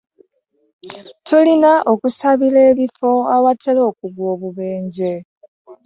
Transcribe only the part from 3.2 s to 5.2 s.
awatera okugwa obubenje.